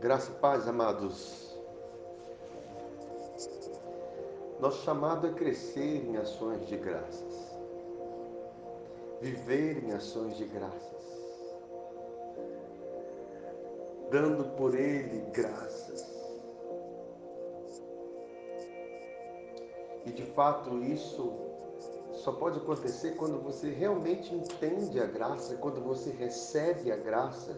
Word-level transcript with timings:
Graça 0.00 0.30
e 0.30 0.34
paz, 0.36 0.66
amados. 0.66 1.54
Nosso 4.58 4.82
chamado 4.82 5.26
é 5.26 5.32
crescer 5.34 6.06
em 6.06 6.16
ações 6.16 6.66
de 6.66 6.78
graças, 6.78 7.54
viver 9.20 9.84
em 9.84 9.92
ações 9.92 10.38
de 10.38 10.46
graças, 10.46 11.02
dando 14.10 14.56
por 14.56 14.74
Ele 14.74 15.20
graças. 15.32 16.02
E 20.06 20.12
de 20.12 20.24
fato 20.32 20.82
isso 20.82 21.30
só 22.14 22.32
pode 22.32 22.58
acontecer 22.58 23.16
quando 23.16 23.38
você 23.42 23.68
realmente 23.68 24.34
entende 24.34 24.98
a 24.98 25.04
graça, 25.04 25.56
quando 25.56 25.82
você 25.82 26.10
recebe 26.10 26.90
a 26.90 26.96
graça 26.96 27.54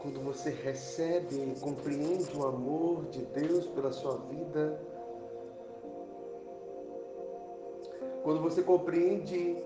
quando 0.00 0.20
você 0.20 0.50
recebe 0.50 1.34
e 1.34 1.60
compreende 1.60 2.36
o 2.36 2.46
amor 2.46 3.06
de 3.06 3.24
Deus 3.26 3.66
pela 3.66 3.92
sua 3.92 4.16
vida, 4.16 4.80
quando 8.22 8.40
você 8.40 8.62
compreende 8.62 9.56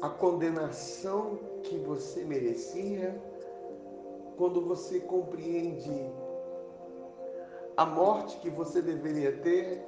a 0.00 0.08
condenação 0.08 1.38
que 1.62 1.76
você 1.78 2.24
merecia, 2.24 3.20
quando 4.36 4.60
você 4.60 5.00
compreende 5.00 6.10
a 7.76 7.84
morte 7.84 8.38
que 8.38 8.50
você 8.50 8.80
deveria 8.80 9.32
ter, 9.38 9.84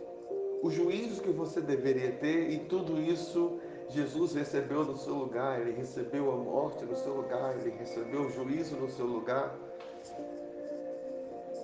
o 0.62 0.70
juízo 0.70 1.22
que 1.22 1.30
você 1.30 1.60
deveria 1.60 2.12
ter, 2.12 2.50
e 2.50 2.58
tudo 2.60 3.00
isso 3.00 3.58
Jesus 3.92 4.34
recebeu 4.34 4.84
no 4.84 4.96
seu 4.96 5.14
lugar, 5.14 5.60
ele 5.60 5.72
recebeu 5.72 6.32
a 6.32 6.36
morte 6.36 6.84
no 6.84 6.96
seu 6.96 7.14
lugar, 7.14 7.56
ele 7.58 7.70
recebeu 7.70 8.22
o 8.22 8.30
juízo 8.30 8.76
no 8.76 8.90
seu 8.90 9.06
lugar, 9.06 9.54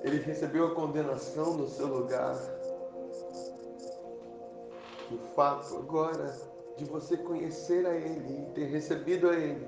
ele 0.03 0.19
recebeu 0.19 0.67
a 0.67 0.75
condenação 0.75 1.55
no 1.55 1.67
seu 1.67 1.87
lugar. 1.87 2.37
O 5.11 5.19
fato 5.35 5.77
agora 5.77 6.37
de 6.77 6.85
você 6.85 7.17
conhecer 7.17 7.87
a 7.87 7.95
Ele 7.95 8.43
e 8.43 8.53
ter 8.53 8.67
recebido 8.67 9.29
a 9.29 9.35
Ele 9.35 9.67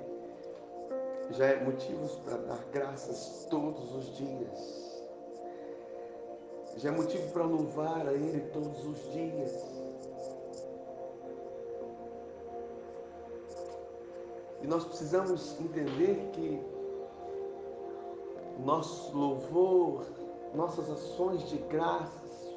já 1.30 1.46
é 1.46 1.64
motivos 1.64 2.16
para 2.24 2.36
dar 2.36 2.64
graças 2.72 3.46
todos 3.48 3.94
os 3.94 4.16
dias. 4.16 4.90
Já 6.76 6.90
é 6.90 6.92
motivo 6.92 7.26
para 7.32 7.44
louvar 7.44 8.06
a 8.06 8.12
Ele 8.12 8.40
todos 8.52 8.84
os 8.84 9.12
dias. 9.12 9.89
Nós 14.70 14.84
precisamos 14.84 15.60
entender 15.60 16.30
que 16.32 16.62
nosso 18.64 19.16
louvor, 19.16 20.06
nossas 20.54 20.88
ações 20.88 21.42
de 21.48 21.58
graças, 21.58 22.54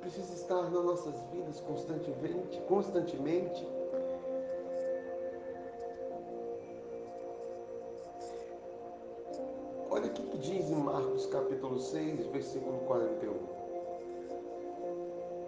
precisam 0.00 0.34
estar 0.34 0.62
nas 0.62 0.84
nossas 0.84 1.14
vidas 1.30 1.60
constantemente, 1.60 2.60
constantemente. 2.62 3.68
Olha 9.90 10.06
o 10.06 10.10
que 10.12 10.38
diz 10.38 10.68
em 10.68 10.74
Marcos 10.74 11.26
capítulo 11.26 11.78
6, 11.78 12.26
versículo 12.32 12.78
41. 12.88 13.32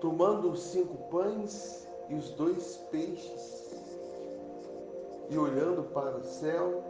Tomando 0.01 0.53
os 0.53 0.61
cinco 0.61 0.97
pães 1.11 1.89
e 2.09 2.15
os 2.15 2.31
dois 2.31 2.77
peixes, 2.93 3.66
e 5.29 5.39
olhando 5.39 5.83
para 5.93 6.17
o 6.17 6.25
céu, 6.25 6.83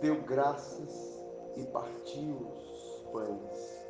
deu 0.00 0.22
graças 0.22 1.20
e 1.56 1.64
partiu 1.64 2.36
os 2.36 3.04
pães. 3.12 3.80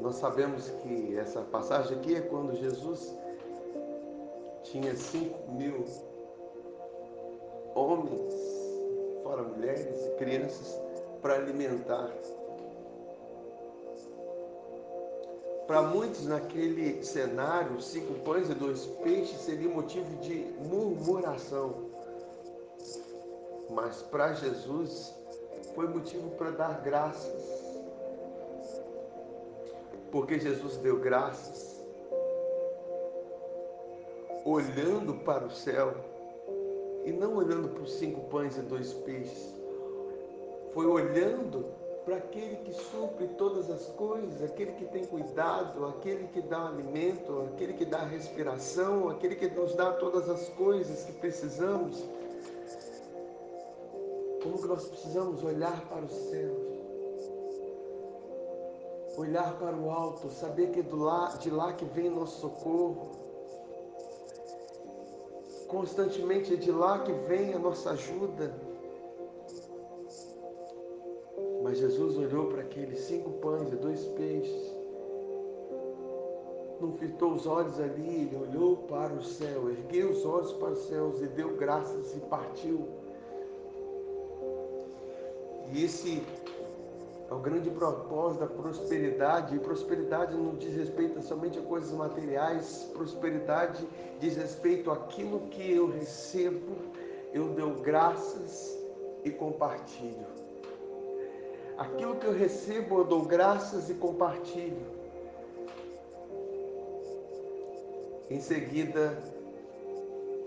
Nós 0.00 0.16
sabemos 0.16 0.68
que 0.82 1.16
essa 1.16 1.42
passagem 1.42 1.98
aqui 1.98 2.14
é 2.14 2.20
quando 2.20 2.56
Jesus 2.56 3.14
tinha 4.62 4.94
cinco 4.94 5.52
mil 5.52 5.84
homens, 7.74 8.34
fora 9.22 9.42
mulheres 9.42 10.06
e 10.06 10.10
crianças, 10.16 10.78
para 11.20 11.34
alimentar. 11.34 12.10
Para 15.66 15.82
muitos, 15.82 16.26
naquele 16.26 17.04
cenário, 17.04 17.80
cinco 17.80 18.14
pães 18.24 18.50
e 18.50 18.54
dois 18.54 18.86
peixes 19.04 19.40
seria 19.40 19.68
motivo 19.68 20.16
de 20.16 20.46
murmuração 20.68 21.90
mas 23.70 24.02
para 24.02 24.34
Jesus 24.34 25.14
foi 25.74 25.88
motivo 25.88 26.30
para 26.30 26.50
dar 26.50 26.80
graças. 26.82 27.60
Porque 30.10 30.38
Jesus 30.38 30.76
deu 30.78 30.98
graças 30.98 31.80
olhando 34.44 35.14
para 35.24 35.44
o 35.44 35.50
céu 35.50 35.94
e 37.04 37.12
não 37.12 37.36
olhando 37.36 37.68
para 37.68 37.82
os 37.82 37.92
cinco 37.92 38.28
pães 38.28 38.56
e 38.56 38.62
dois 38.62 38.92
peixes. 38.92 39.54
Foi 40.72 40.86
olhando 40.86 41.66
para 42.04 42.16
aquele 42.16 42.56
que 42.56 42.72
supre 42.72 43.28
todas 43.38 43.70
as 43.70 43.86
coisas, 43.90 44.42
aquele 44.42 44.72
que 44.72 44.86
tem 44.86 45.04
cuidado, 45.04 45.86
aquele 45.86 46.26
que 46.28 46.40
dá 46.40 46.66
alimento, 46.66 47.48
aquele 47.52 47.74
que 47.74 47.84
dá 47.84 48.02
respiração, 48.02 49.08
aquele 49.08 49.36
que 49.36 49.48
nos 49.48 49.74
dá 49.74 49.92
todas 49.92 50.28
as 50.28 50.48
coisas 50.50 51.04
que 51.04 51.12
precisamos 51.12 52.04
como 54.42 54.58
que 54.58 54.66
nós 54.66 54.88
precisamos 54.88 55.42
olhar 55.44 55.88
para 55.88 56.04
os 56.04 56.12
céus, 56.12 56.58
olhar 59.16 59.58
para 59.58 59.76
o 59.76 59.90
alto, 59.90 60.30
saber 60.30 60.70
que 60.70 60.80
é 60.80 60.84
lá, 60.90 61.28
de 61.36 61.50
lá 61.50 61.72
que 61.74 61.84
vem 61.84 62.08
nosso 62.08 62.40
socorro. 62.40 63.10
Constantemente 65.68 66.54
é 66.54 66.56
de 66.56 66.72
lá 66.72 67.00
que 67.00 67.12
vem 67.12 67.52
a 67.54 67.58
nossa 67.58 67.90
ajuda. 67.90 68.54
Mas 71.62 71.78
Jesus 71.78 72.16
olhou 72.16 72.46
para 72.46 72.62
aqueles 72.62 72.98
cinco 73.00 73.30
pães 73.32 73.70
e 73.72 73.76
dois 73.76 74.04
peixes. 74.08 74.74
Não 76.80 76.92
fitou 76.94 77.34
os 77.34 77.46
olhos 77.46 77.78
ali, 77.78 78.22
ele 78.22 78.36
olhou 78.36 78.78
para 78.88 79.12
o 79.12 79.22
céu, 79.22 79.68
ergueu 79.68 80.12
os 80.12 80.24
olhos 80.24 80.52
para 80.54 80.70
os 80.70 80.86
céus 80.86 81.20
e 81.20 81.26
deu 81.26 81.54
graças 81.56 82.16
e 82.16 82.20
partiu 82.20 82.99
e 85.72 85.84
esse 85.84 86.22
é 87.30 87.34
o 87.34 87.38
grande 87.38 87.70
propósito 87.70 88.40
da 88.40 88.46
prosperidade. 88.46 89.54
E 89.54 89.58
prosperidade 89.60 90.34
não 90.34 90.56
diz 90.56 90.74
respeito 90.74 91.22
somente 91.22 91.58
a 91.58 91.62
coisas 91.62 91.92
materiais, 91.92 92.90
prosperidade 92.92 93.86
diz 94.18 94.36
respeito 94.36 94.90
àquilo 94.90 95.40
que 95.48 95.72
eu 95.72 95.88
recebo, 95.88 96.76
eu 97.32 97.54
dou 97.54 97.74
graças 97.74 98.76
e 99.24 99.30
compartilho. 99.30 100.26
Aquilo 101.78 102.16
que 102.16 102.26
eu 102.26 102.32
recebo, 102.32 102.98
eu 102.98 103.04
dou 103.04 103.22
graças 103.22 103.88
e 103.88 103.94
compartilho. 103.94 105.00
Em 108.28 108.40
seguida, 108.40 109.16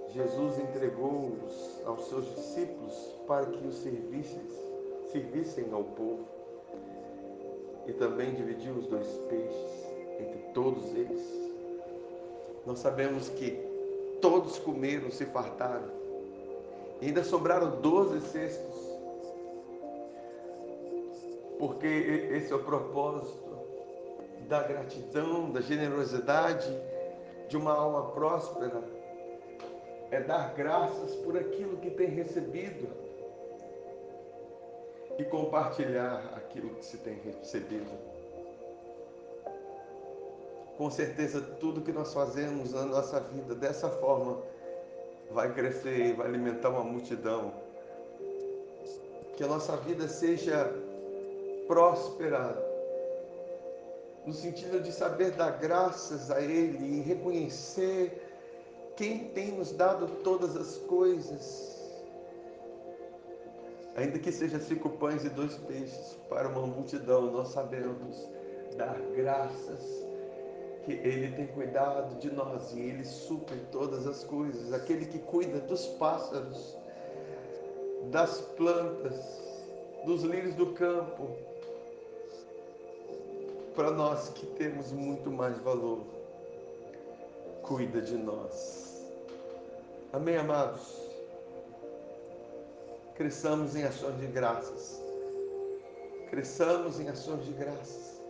Jesus 0.10 0.60
entregou-os 0.60 1.82
aos 1.86 2.08
seus 2.08 2.26
discípulos 2.36 2.94
para 3.26 3.46
que 3.48 3.66
os 3.66 3.76
servissem 3.78 4.42
servissem 5.14 5.72
ao 5.72 5.84
povo 5.84 6.26
e 7.86 7.94
também 7.94 8.34
dividiu 8.34 8.74
os 8.74 8.88
dois 8.88 9.08
peixes 9.30 9.88
entre 10.20 10.40
todos 10.54 10.84
eles. 10.96 11.22
Nós 12.66 12.80
sabemos 12.80 13.30
que 13.30 13.52
todos 14.20 14.58
comeram, 14.58 15.12
se 15.12 15.26
fartaram. 15.26 15.92
E 17.00 17.08
ainda 17.08 17.24
sobraram 17.24 17.80
doze 17.82 18.22
cestos. 18.22 18.94
Porque 21.60 21.88
esse 21.88 22.52
é 22.52 22.56
o 22.56 22.64
propósito 22.64 23.54
da 24.48 24.64
gratidão, 24.64 25.52
da 25.52 25.62
generosidade, 25.62 26.70
de 27.48 27.56
uma 27.56 27.74
alma 27.74 28.12
próspera. 28.12 28.84
É 30.10 30.22
dar 30.22 30.54
graças 30.56 31.16
por 31.18 31.38
aquilo 31.38 31.78
que 31.78 31.92
tem 31.92 32.08
recebido 32.08 32.88
e 35.18 35.24
compartilhar 35.24 36.34
aquilo 36.36 36.76
que 36.76 36.86
se 36.86 36.98
tem 36.98 37.16
recebido. 37.16 37.92
Com 40.78 40.90
certeza, 40.90 41.40
tudo 41.60 41.82
que 41.82 41.92
nós 41.92 42.14
fazemos 42.14 42.74
na 42.74 42.86
nossa 42.86 43.20
vida 43.20 43.54
dessa 43.54 43.90
forma 43.90 44.42
vai 45.30 45.54
crescer 45.54 46.08
e 46.08 46.14
vai 46.14 46.28
alimentar 46.28 46.70
uma 46.70 46.84
multidão. 46.84 47.54
Que 49.38 49.44
a 49.44 49.48
nossa 49.48 49.78
vida 49.78 50.08
seja 50.08 50.74
próspera, 51.68 52.58
no 54.26 54.34
sentido 54.34 54.80
de 54.80 54.92
saber 54.92 55.32
dar 55.32 55.52
graças 55.52 56.32
a 56.32 56.42
Ele 56.42 57.00
e 57.00 57.02
reconhecer 57.02 58.32
quem 58.96 59.26
tem 59.30 59.52
nos 59.52 59.72
dado 59.72 60.08
todas 60.24 60.56
as 60.56 60.78
coisas 60.78 61.83
Ainda 63.96 64.18
que 64.18 64.32
seja 64.32 64.60
cinco 64.60 64.90
pães 64.90 65.24
e 65.24 65.30
dois 65.30 65.56
peixes 65.58 66.18
para 66.28 66.48
uma 66.48 66.66
multidão, 66.66 67.32
nós 67.32 67.50
sabemos 67.50 68.28
dar 68.76 69.00
graças 69.16 70.04
que 70.84 70.94
Ele 70.94 71.32
tem 71.36 71.48
cuidado 71.48 72.20
de 72.20 72.32
nós 72.32 72.74
e 72.74 72.80
Ele 72.80 73.06
supre 73.06 73.60
todas 73.72 74.08
as 74.08 74.24
coisas. 74.24 74.74
Aquele 74.74 75.06
que 75.06 75.20
cuida 75.20 75.60
dos 75.60 75.86
pássaros, 76.00 76.76
das 78.10 78.42
plantas, 78.42 79.16
dos 80.06 80.24
lírios 80.24 80.56
do 80.56 80.74
campo, 80.74 81.30
para 83.76 83.92
nós 83.92 84.30
que 84.30 84.46
temos 84.46 84.92
muito 84.92 85.32
mais 85.32 85.58
valor, 85.60 86.02
cuida 87.62 88.02
de 88.02 88.16
nós. 88.16 89.04
Amém, 90.12 90.38
amados? 90.38 91.03
Cresçamos 93.16 93.76
em 93.76 93.84
ações 93.84 94.20
de 94.20 94.28
graças. 94.28 95.02
Cresçamos 96.30 97.00
em 97.00 97.10
ações 97.10 97.46
de 97.46 97.54
graças. 97.54 98.22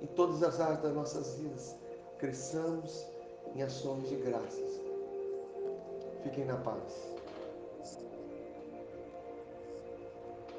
Em 0.00 0.06
todas 0.08 0.42
as 0.42 0.60
áreas 0.60 0.82
das 0.82 0.94
nossas 0.94 1.38
vidas. 1.38 1.76
Cresçamos 2.18 3.06
em 3.54 3.62
ações 3.62 4.08
de 4.08 4.16
graças. 4.16 4.80
Fiquem 6.22 6.44
na 6.44 6.56
paz. 6.56 7.16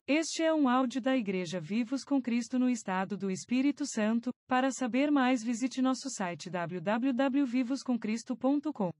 Este 0.07 0.41
é 0.41 0.53
um 0.53 0.69
áudio 0.69 1.01
da 1.01 1.17
Igreja 1.17 1.59
Vivos 1.59 2.05
com 2.05 2.21
Cristo 2.21 2.57
no 2.57 2.69
Estado 2.69 3.17
do 3.17 3.29
Espírito 3.29 3.85
Santo. 3.85 4.29
Para 4.47 4.71
saber 4.71 5.11
mais, 5.11 5.43
visite 5.43 5.81
nosso 5.81 6.09
site 6.09 6.49
www.vivoscomcristo.com. 6.49 8.91